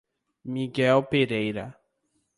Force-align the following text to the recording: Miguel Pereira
Miguel 0.43 1.05
Pereira 1.05 1.77